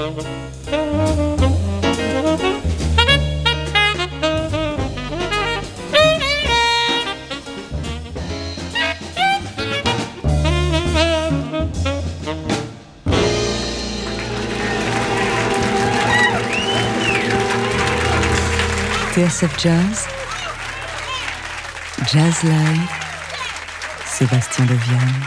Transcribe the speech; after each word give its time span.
TSF 0.00 0.16
Jazz, 19.58 20.08
Jazz 22.10 22.42
Live, 22.42 22.88
Sébastien 24.06 24.64
Leviane. 24.64 25.26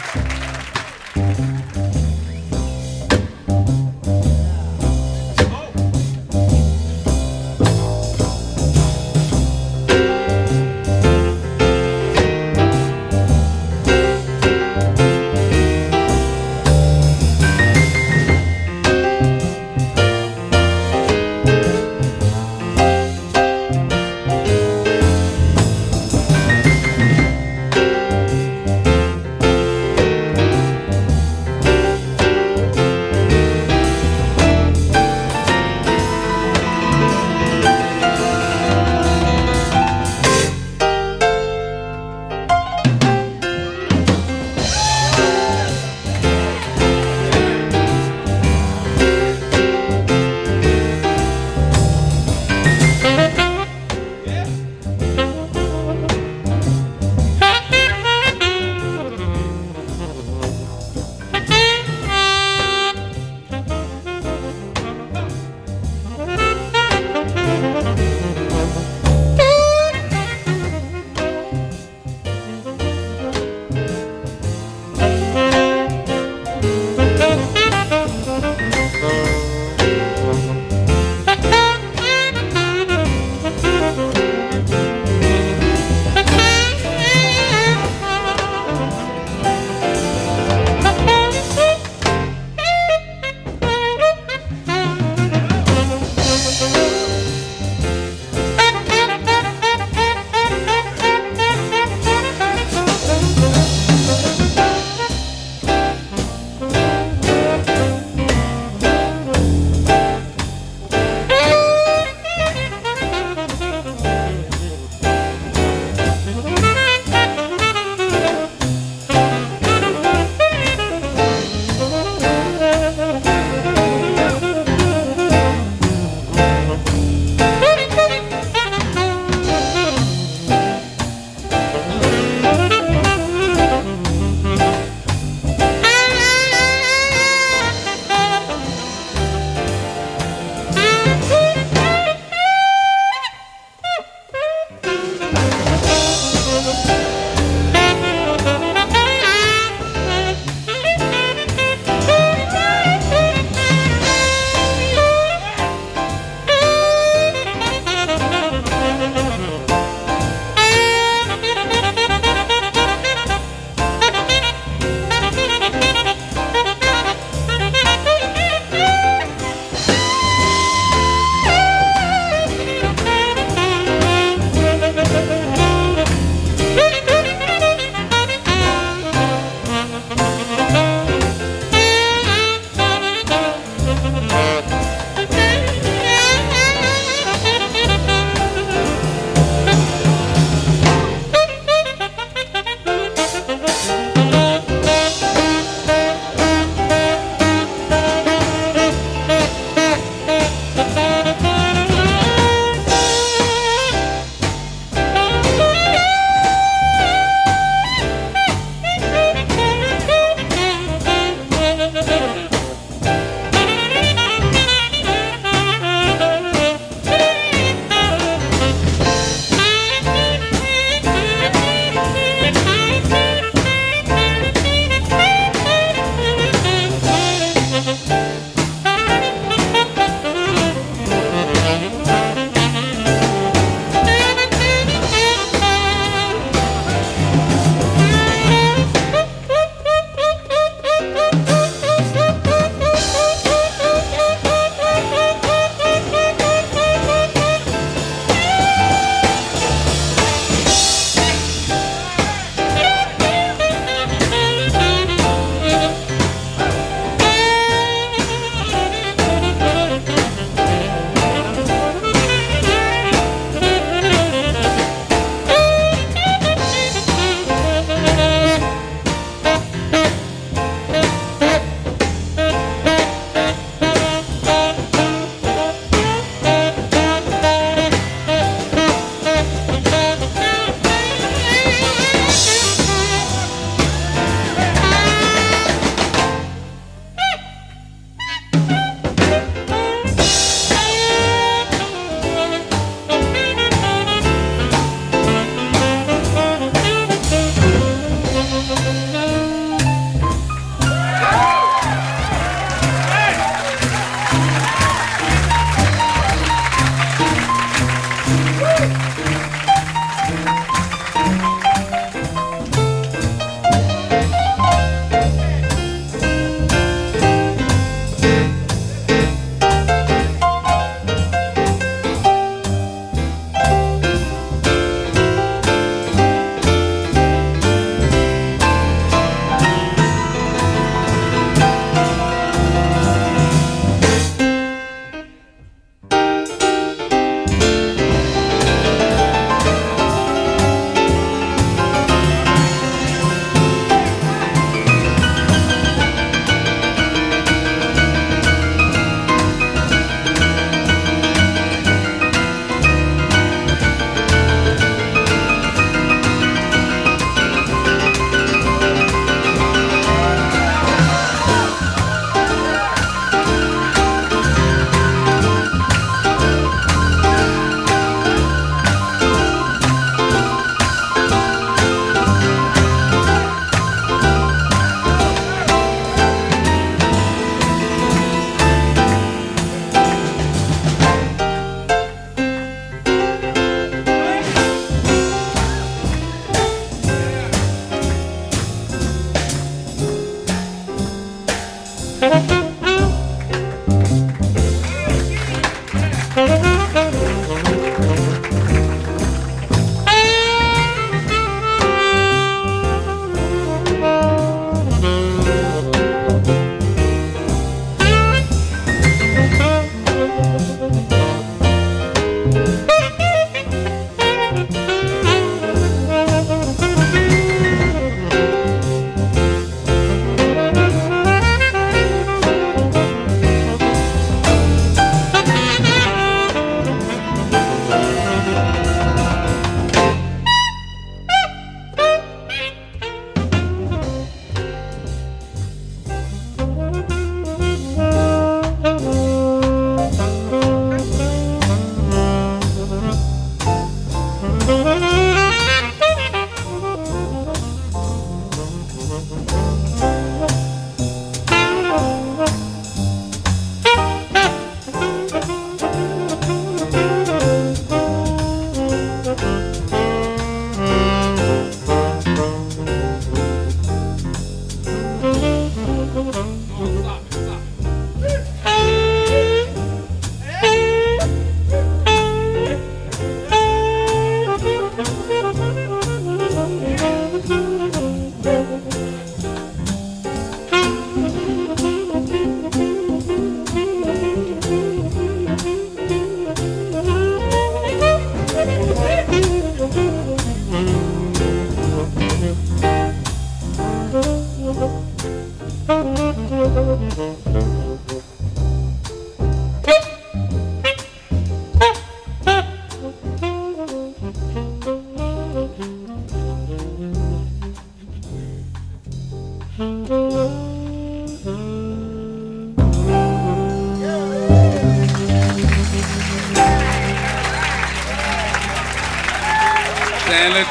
Stanley 509.74 510.22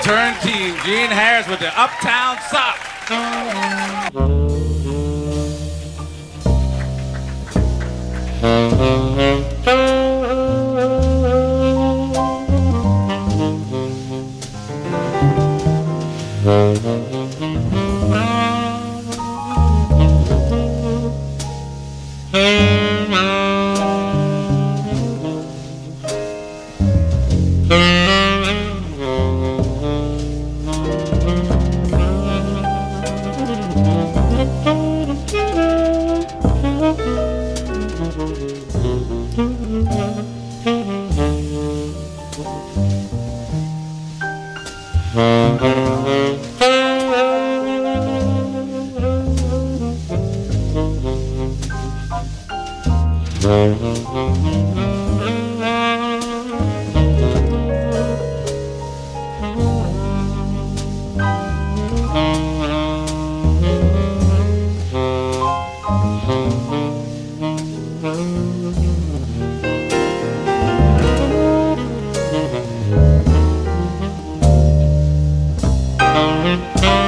Turntine, 0.03 0.79
Gene 0.85 1.11
Harris 1.11 1.49
with 1.49 1.59
the 1.59 1.77
Uptown 1.77 2.37
Sock. 2.49 2.77
Mm-hmm. 8.41 9.42
Música 76.55 77.02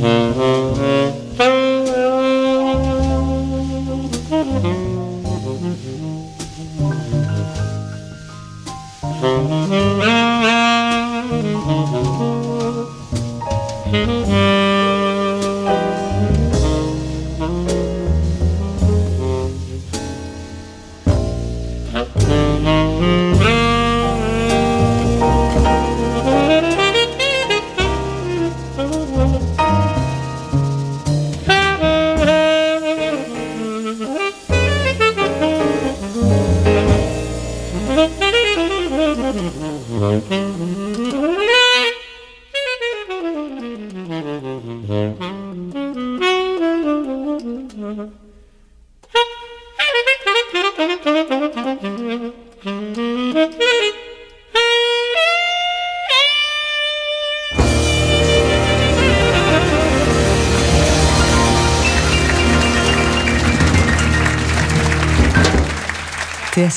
Mm-hmm. 0.00 1.77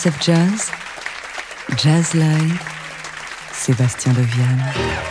TSF 0.02 0.20
Jazz, 0.20 0.72
Jazz 1.78 2.16
Live, 2.16 2.60
Sébastien 3.54 4.14
Leviane. 4.14 5.11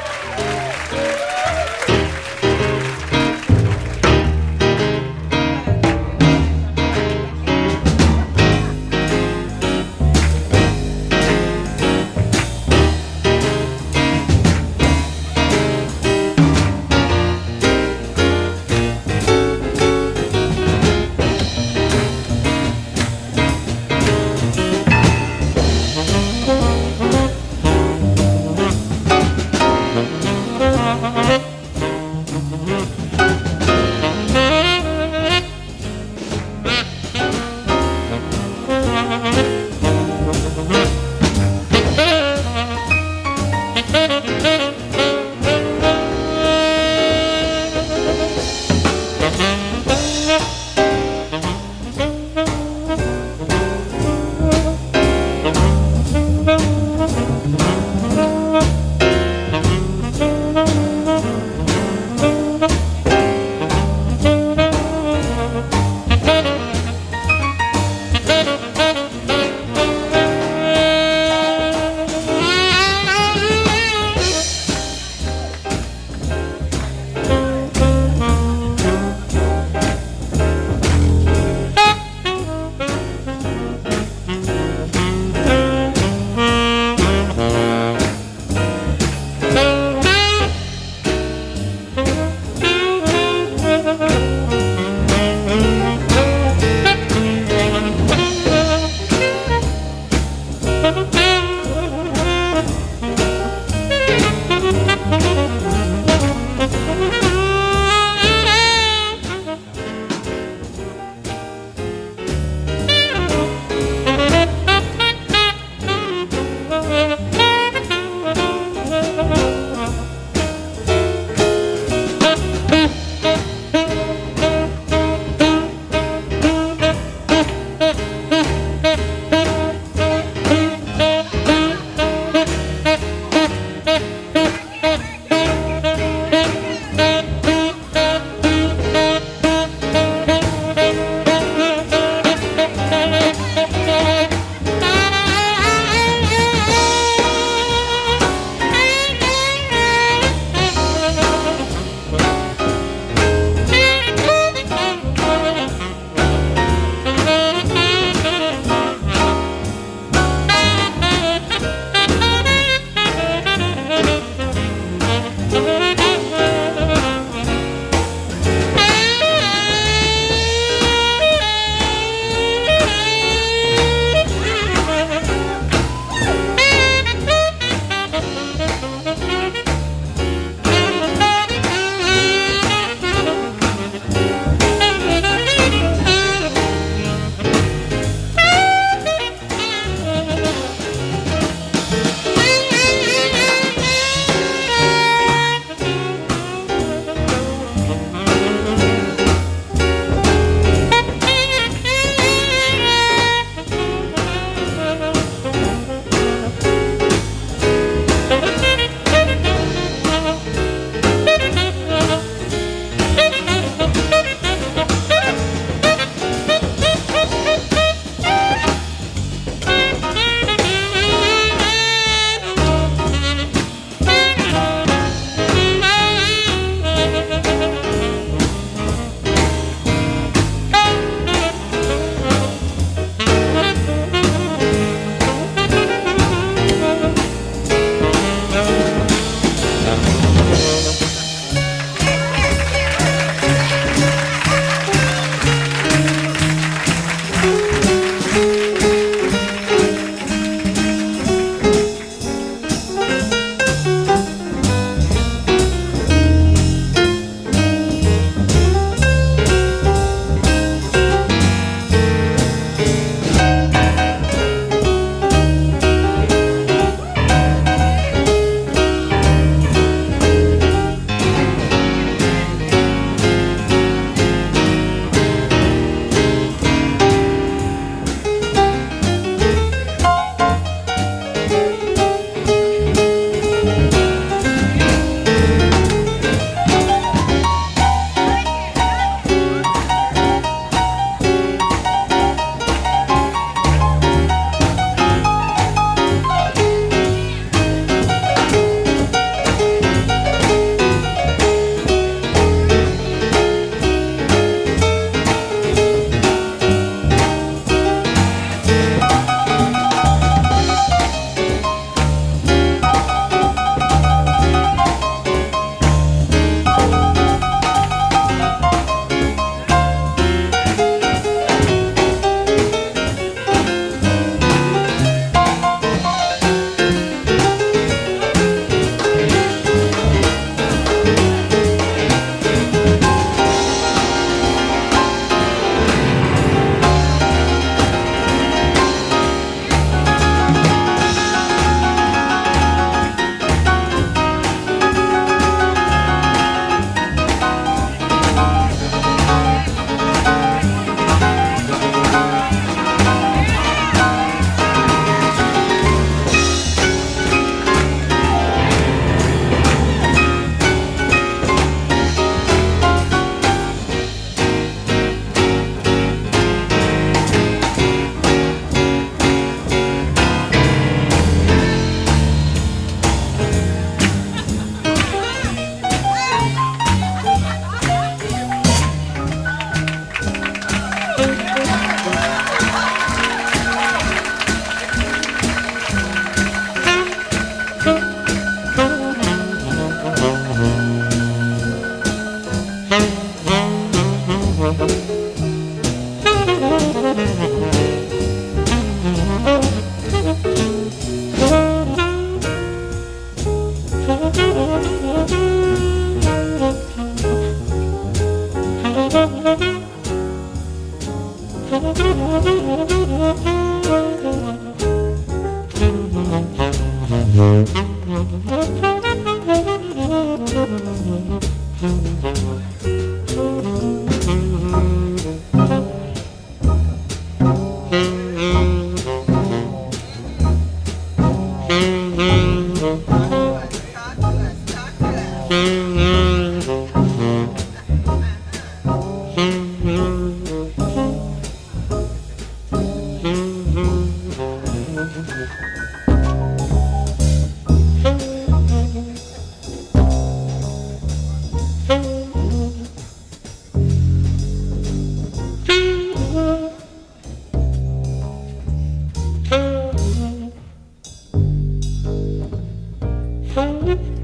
Thank. 463.54 464.19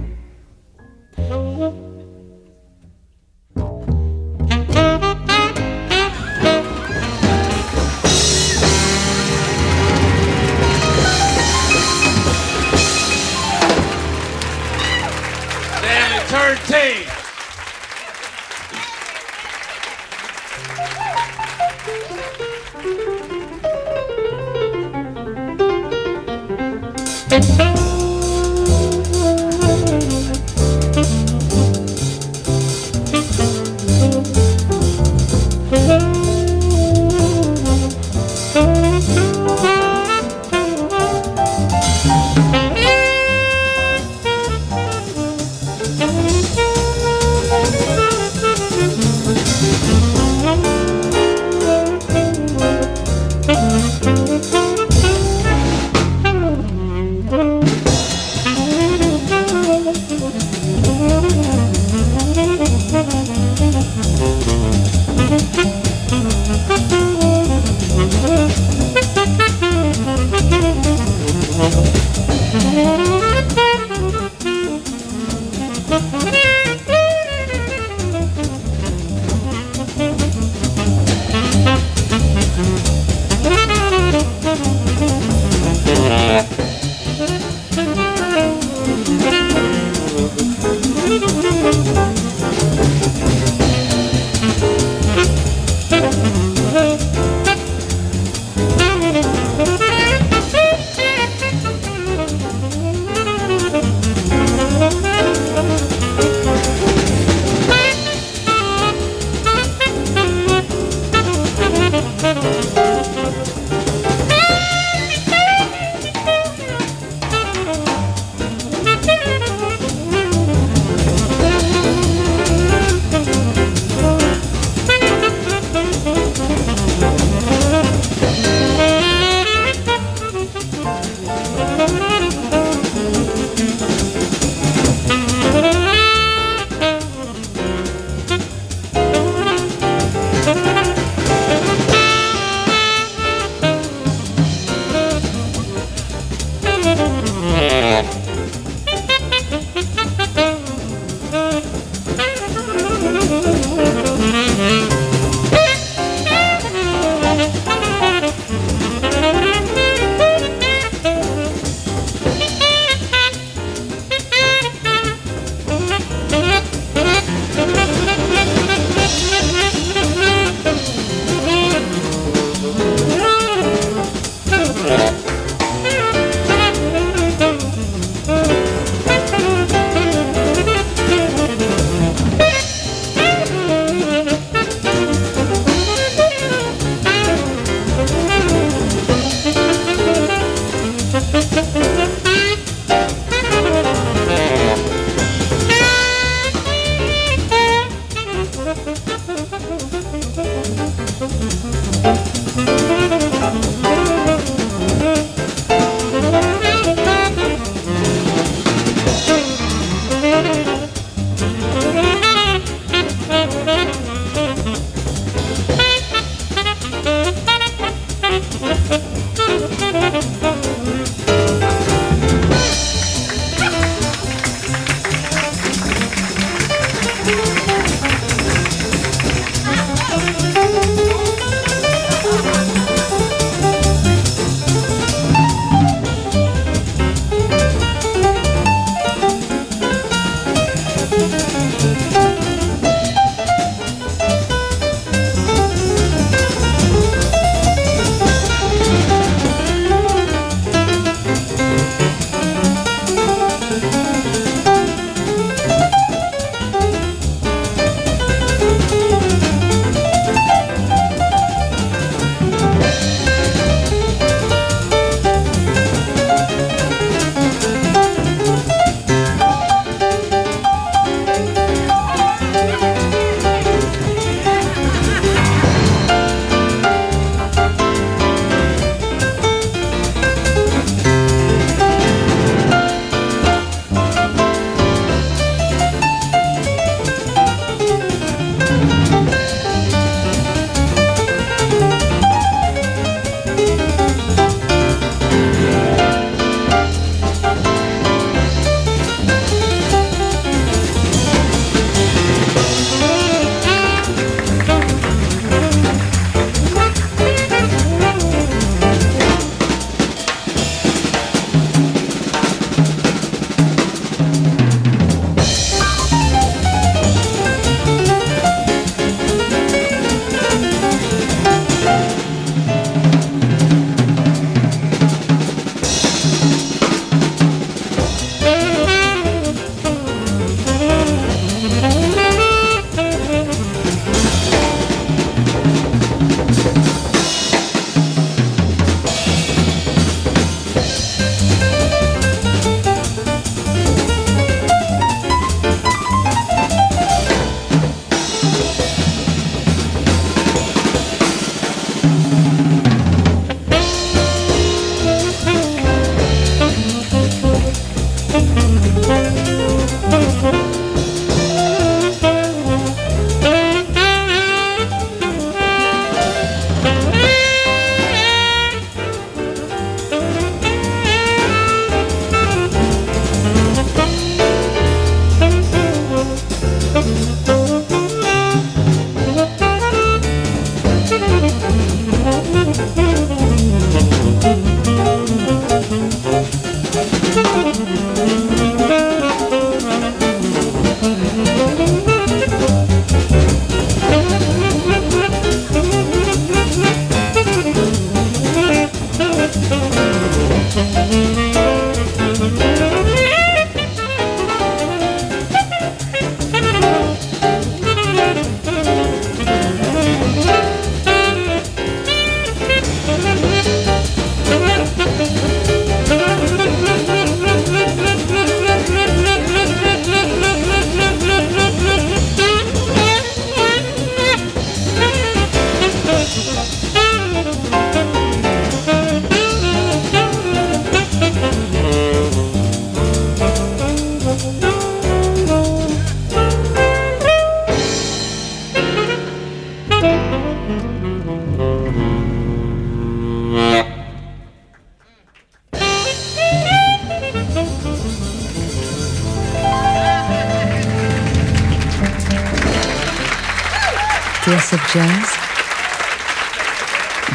Jazz, 454.96 455.28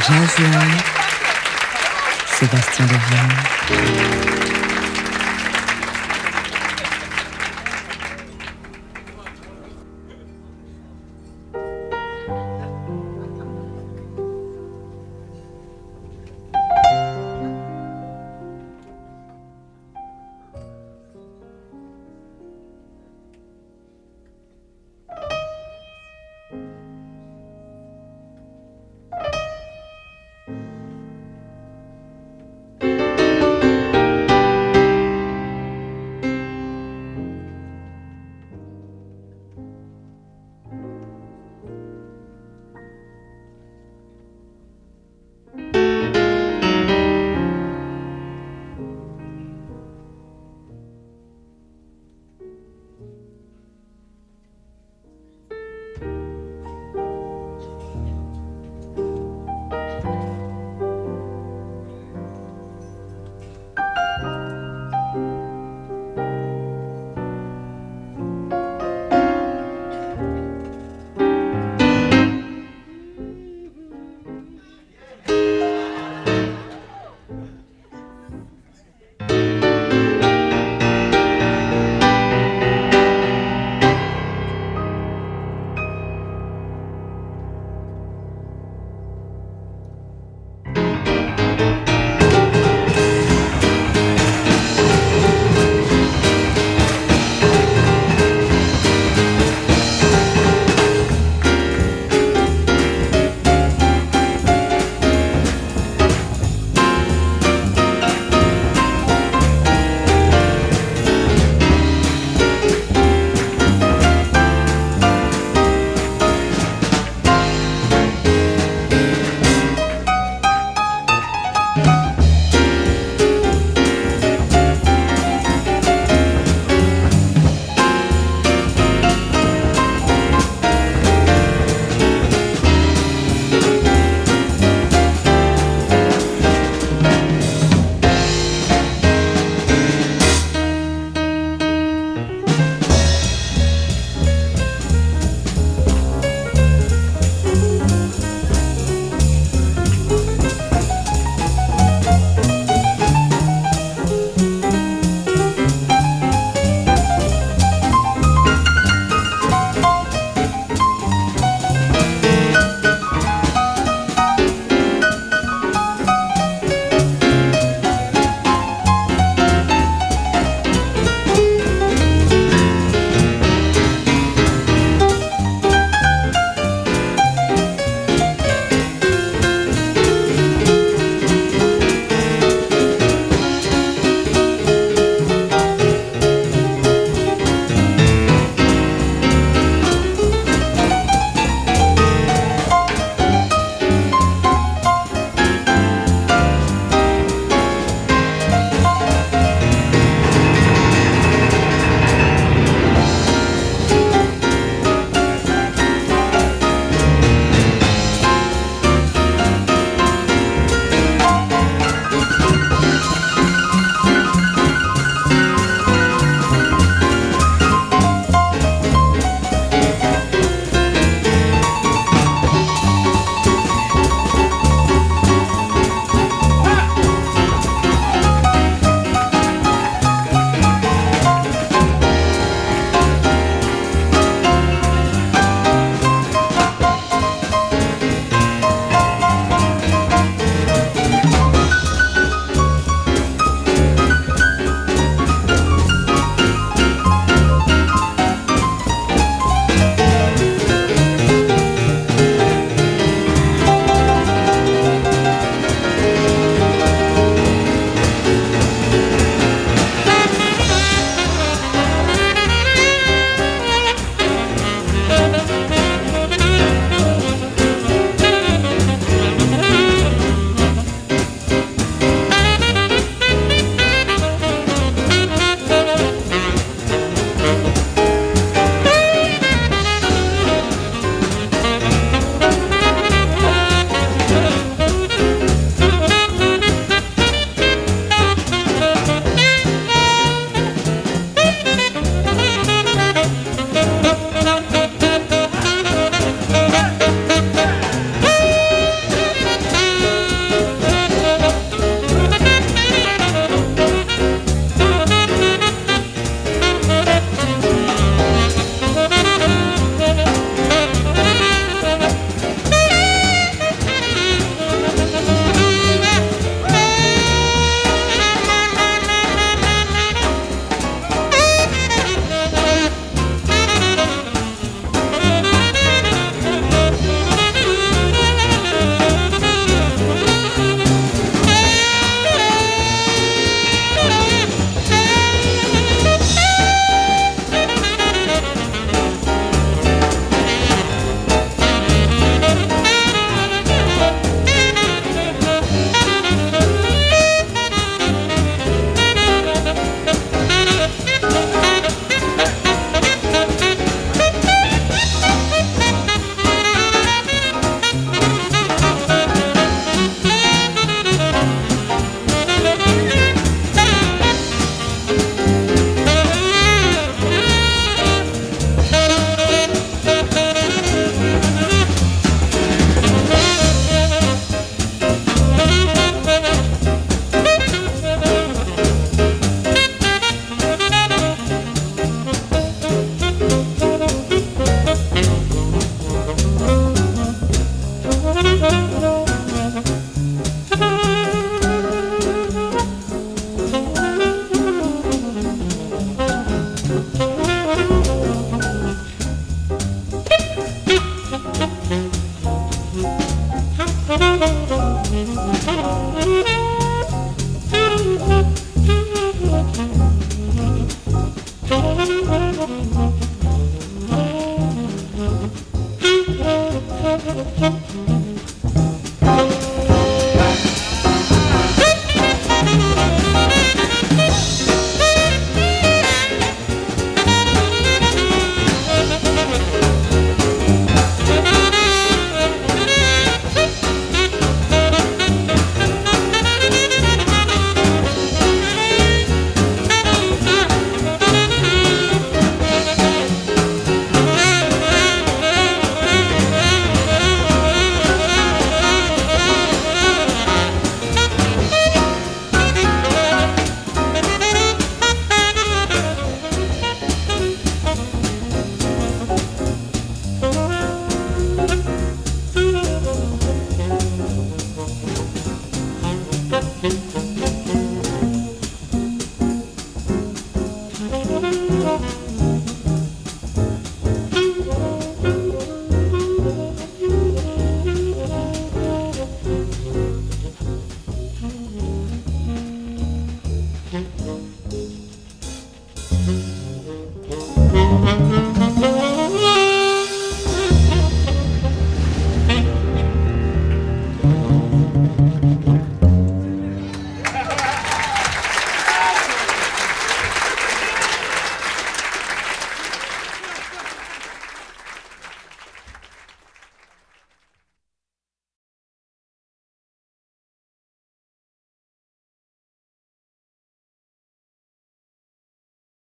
Jazz 0.07 0.39
Live, 0.39 0.83
Sébastien 2.39 2.87
Devienne. 2.87 4.60